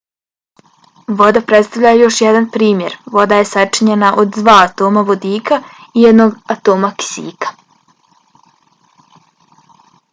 [1.19, 2.95] voda predstavlja još jedan primjer.
[3.17, 5.61] voda je sačinjena od dva atoma vodika
[5.93, 7.57] i jednog atoma kisika